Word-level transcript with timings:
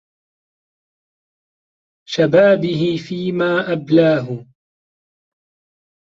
شَبَابِهِ 2.07 2.97
فِيمَا 3.07 3.71
أَبْلَاهُ 3.73 4.45